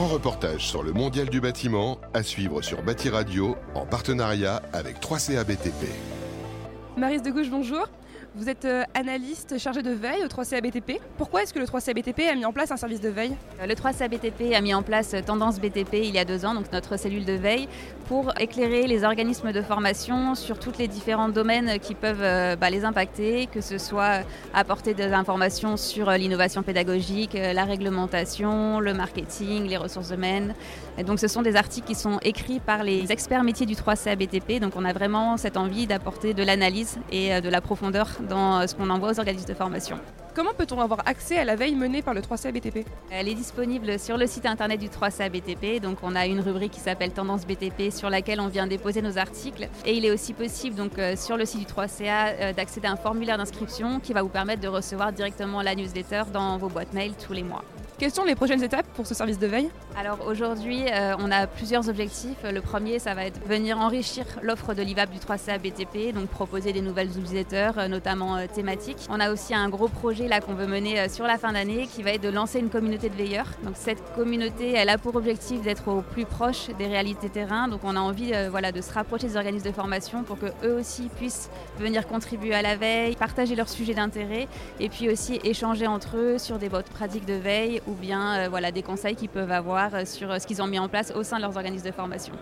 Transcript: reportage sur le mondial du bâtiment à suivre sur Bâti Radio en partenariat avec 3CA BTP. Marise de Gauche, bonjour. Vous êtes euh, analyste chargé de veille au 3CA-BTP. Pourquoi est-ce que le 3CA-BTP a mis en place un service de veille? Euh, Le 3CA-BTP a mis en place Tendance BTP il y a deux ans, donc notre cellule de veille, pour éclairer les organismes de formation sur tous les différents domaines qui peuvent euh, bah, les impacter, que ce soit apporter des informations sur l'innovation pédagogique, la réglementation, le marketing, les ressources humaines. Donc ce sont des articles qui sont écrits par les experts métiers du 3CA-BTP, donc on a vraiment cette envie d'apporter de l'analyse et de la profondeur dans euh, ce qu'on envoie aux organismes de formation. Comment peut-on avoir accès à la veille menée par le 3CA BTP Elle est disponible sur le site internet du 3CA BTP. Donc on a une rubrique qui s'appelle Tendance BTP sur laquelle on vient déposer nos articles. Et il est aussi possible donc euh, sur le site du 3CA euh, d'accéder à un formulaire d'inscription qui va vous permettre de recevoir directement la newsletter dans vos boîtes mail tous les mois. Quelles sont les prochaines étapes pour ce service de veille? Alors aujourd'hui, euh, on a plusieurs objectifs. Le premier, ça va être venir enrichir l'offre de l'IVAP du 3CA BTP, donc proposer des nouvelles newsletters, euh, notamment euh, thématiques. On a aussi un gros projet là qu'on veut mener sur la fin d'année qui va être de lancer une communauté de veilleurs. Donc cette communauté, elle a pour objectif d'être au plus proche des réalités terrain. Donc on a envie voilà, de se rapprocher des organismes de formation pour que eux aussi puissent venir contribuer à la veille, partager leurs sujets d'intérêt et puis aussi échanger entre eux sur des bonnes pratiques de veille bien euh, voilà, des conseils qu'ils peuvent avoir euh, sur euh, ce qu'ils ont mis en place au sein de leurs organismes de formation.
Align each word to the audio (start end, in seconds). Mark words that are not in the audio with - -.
reportage 0.00 0.66
sur 0.66 0.82
le 0.82 0.92
mondial 0.92 1.28
du 1.28 1.40
bâtiment 1.40 1.98
à 2.14 2.22
suivre 2.22 2.62
sur 2.62 2.82
Bâti 2.82 3.10
Radio 3.10 3.56
en 3.74 3.84
partenariat 3.84 4.62
avec 4.72 5.00
3CA 5.00 5.44
BTP. 5.44 5.88
Marise 6.96 7.22
de 7.22 7.30
Gauche, 7.30 7.50
bonjour. 7.50 7.86
Vous 8.34 8.48
êtes 8.48 8.64
euh, 8.64 8.82
analyste 8.94 9.58
chargé 9.58 9.82
de 9.82 9.90
veille 9.90 10.24
au 10.24 10.26
3CA-BTP. 10.26 11.00
Pourquoi 11.18 11.42
est-ce 11.42 11.52
que 11.52 11.58
le 11.58 11.66
3CA-BTP 11.66 12.30
a 12.30 12.34
mis 12.34 12.46
en 12.46 12.52
place 12.52 12.70
un 12.70 12.78
service 12.78 13.02
de 13.02 13.10
veille? 13.10 13.36
Euh, 13.60 13.66
Le 13.66 13.74
3CA-BTP 13.74 14.54
a 14.54 14.62
mis 14.62 14.72
en 14.72 14.82
place 14.82 15.14
Tendance 15.26 15.60
BTP 15.60 15.96
il 16.04 16.14
y 16.14 16.18
a 16.18 16.24
deux 16.24 16.46
ans, 16.46 16.54
donc 16.54 16.72
notre 16.72 16.96
cellule 16.98 17.26
de 17.26 17.34
veille, 17.34 17.68
pour 18.06 18.32
éclairer 18.40 18.86
les 18.86 19.04
organismes 19.04 19.52
de 19.52 19.60
formation 19.60 20.34
sur 20.34 20.58
tous 20.58 20.78
les 20.78 20.88
différents 20.88 21.28
domaines 21.28 21.78
qui 21.78 21.94
peuvent 21.94 22.22
euh, 22.22 22.56
bah, 22.56 22.70
les 22.70 22.86
impacter, 22.86 23.48
que 23.52 23.60
ce 23.60 23.76
soit 23.76 24.20
apporter 24.54 24.94
des 24.94 25.12
informations 25.12 25.76
sur 25.76 26.10
l'innovation 26.12 26.62
pédagogique, 26.62 27.34
la 27.34 27.64
réglementation, 27.64 28.80
le 28.80 28.94
marketing, 28.94 29.68
les 29.68 29.76
ressources 29.76 30.10
humaines. 30.10 30.54
Donc 31.04 31.20
ce 31.20 31.28
sont 31.28 31.42
des 31.42 31.54
articles 31.54 31.86
qui 31.86 31.94
sont 31.94 32.18
écrits 32.22 32.60
par 32.60 32.82
les 32.82 33.12
experts 33.12 33.44
métiers 33.44 33.66
du 33.66 33.74
3CA-BTP, 33.74 34.58
donc 34.58 34.72
on 34.74 34.86
a 34.86 34.94
vraiment 34.94 35.36
cette 35.36 35.58
envie 35.58 35.86
d'apporter 35.86 36.32
de 36.32 36.42
l'analyse 36.42 36.98
et 37.10 37.38
de 37.40 37.48
la 37.50 37.60
profondeur 37.60 38.08
dans 38.28 38.60
euh, 38.60 38.66
ce 38.66 38.74
qu'on 38.74 38.90
envoie 38.90 39.10
aux 39.10 39.18
organismes 39.18 39.48
de 39.48 39.54
formation. 39.54 39.98
Comment 40.34 40.54
peut-on 40.54 40.80
avoir 40.80 41.06
accès 41.06 41.36
à 41.36 41.44
la 41.44 41.56
veille 41.56 41.74
menée 41.74 42.00
par 42.00 42.14
le 42.14 42.22
3CA 42.22 42.52
BTP 42.52 42.86
Elle 43.10 43.28
est 43.28 43.34
disponible 43.34 43.98
sur 43.98 44.16
le 44.16 44.26
site 44.26 44.46
internet 44.46 44.80
du 44.80 44.88
3CA 44.88 45.28
BTP. 45.28 45.82
Donc 45.82 45.98
on 46.02 46.16
a 46.16 46.26
une 46.26 46.40
rubrique 46.40 46.72
qui 46.72 46.80
s'appelle 46.80 47.12
Tendance 47.12 47.46
BTP 47.46 47.90
sur 47.90 48.08
laquelle 48.08 48.40
on 48.40 48.48
vient 48.48 48.66
déposer 48.66 49.02
nos 49.02 49.18
articles. 49.18 49.68
Et 49.84 49.94
il 49.94 50.06
est 50.06 50.10
aussi 50.10 50.32
possible 50.32 50.74
donc 50.74 50.98
euh, 50.98 51.16
sur 51.16 51.36
le 51.36 51.44
site 51.44 51.60
du 51.60 51.66
3CA 51.66 52.34
euh, 52.40 52.52
d'accéder 52.54 52.88
à 52.88 52.92
un 52.92 52.96
formulaire 52.96 53.36
d'inscription 53.36 54.00
qui 54.00 54.14
va 54.14 54.22
vous 54.22 54.30
permettre 54.30 54.62
de 54.62 54.68
recevoir 54.68 55.12
directement 55.12 55.60
la 55.60 55.74
newsletter 55.74 56.22
dans 56.32 56.56
vos 56.56 56.68
boîtes 56.68 56.94
mail 56.94 57.12
tous 57.22 57.34
les 57.34 57.42
mois. 57.42 57.62
Quelles 58.02 58.12
sont 58.12 58.24
les 58.24 58.34
prochaines 58.34 58.64
étapes 58.64 58.86
pour 58.96 59.06
ce 59.06 59.14
service 59.14 59.38
de 59.38 59.46
veille? 59.46 59.70
Alors 59.96 60.26
aujourd'hui, 60.26 60.86
euh, 60.90 61.14
on 61.20 61.30
a 61.30 61.46
plusieurs 61.46 61.88
objectifs. 61.88 62.38
Le 62.42 62.60
premier, 62.60 62.98
ça 62.98 63.14
va 63.14 63.26
être 63.26 63.38
venir 63.46 63.78
enrichir 63.78 64.24
l'offre 64.42 64.74
de 64.74 64.82
l'IVAP 64.82 65.08
du 65.12 65.18
3CA 65.20 65.60
BTP, 65.60 66.12
donc 66.12 66.26
proposer 66.26 66.72
des 66.72 66.80
nouvelles 66.80 67.10
newsletters, 67.10 67.70
euh, 67.78 67.86
notamment 67.86 68.38
euh, 68.38 68.46
thématiques. 68.52 68.96
On 69.08 69.20
a 69.20 69.30
aussi 69.30 69.54
un 69.54 69.68
gros 69.68 69.86
projet 69.86 70.26
là 70.26 70.40
qu'on 70.40 70.54
veut 70.54 70.66
mener 70.66 71.08
sur 71.08 71.28
la 71.28 71.38
fin 71.38 71.52
d'année 71.52 71.86
qui 71.86 72.02
va 72.02 72.10
être 72.10 72.22
de 72.22 72.28
lancer 72.28 72.58
une 72.58 72.70
communauté 72.70 73.08
de 73.08 73.14
veilleurs. 73.14 73.46
Donc 73.62 73.74
cette 73.76 74.02
communauté, 74.16 74.72
elle 74.72 74.88
a 74.88 74.98
pour 74.98 75.14
objectif 75.14 75.62
d'être 75.62 75.86
au 75.86 76.02
plus 76.02 76.24
proche 76.24 76.70
des 76.76 76.88
réalités 76.88 77.28
terrain. 77.28 77.68
Donc 77.68 77.82
on 77.84 77.94
a 77.94 78.00
envie 78.00 78.32
voilà, 78.50 78.72
de 78.72 78.80
se 78.80 78.92
rapprocher 78.92 79.28
des 79.28 79.36
organismes 79.36 79.68
de 79.68 79.74
formation 79.74 80.24
pour 80.24 80.40
que 80.40 80.46
eux 80.64 80.74
aussi 80.74 81.08
puissent 81.16 81.50
venir 81.78 82.08
contribuer 82.08 82.54
à 82.54 82.62
la 82.62 82.74
veille, 82.74 83.14
partager 83.14 83.54
leurs 83.54 83.68
sujets 83.68 83.94
d'intérêt 83.94 84.48
et 84.80 84.88
puis 84.88 85.08
aussi 85.08 85.38
échanger 85.44 85.86
entre 85.86 86.16
eux 86.16 86.38
sur 86.38 86.58
des 86.58 86.68
bonnes 86.68 86.82
pratiques 86.82 87.26
de 87.26 87.34
veille 87.34 87.80
bien 87.94 88.34
euh, 88.34 88.48
voilà, 88.48 88.72
des 88.72 88.82
conseils 88.82 89.16
qu'ils 89.16 89.28
peuvent 89.28 89.50
avoir 89.52 89.94
euh, 89.94 90.04
sur 90.04 90.30
euh, 90.30 90.38
ce 90.38 90.46
qu'ils 90.46 90.62
ont 90.62 90.66
mis 90.66 90.78
en 90.78 90.88
place 90.88 91.12
au 91.14 91.22
sein 91.22 91.36
de 91.36 91.42
leurs 91.42 91.56
organismes 91.56 91.86
de 91.86 91.92
formation. 91.92 92.34